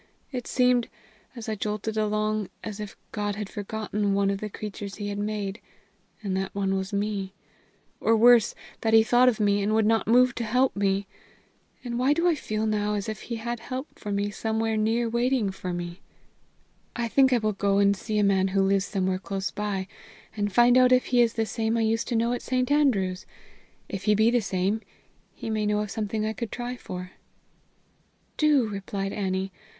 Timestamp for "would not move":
9.75-10.33